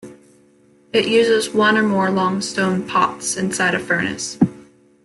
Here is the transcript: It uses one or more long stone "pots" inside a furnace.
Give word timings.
It 0.93 1.05
uses 1.07 1.51
one 1.53 1.77
or 1.77 1.83
more 1.83 2.09
long 2.09 2.41
stone 2.41 2.87
"pots" 2.87 3.37
inside 3.37 3.75
a 3.75 3.79
furnace. 3.79 4.39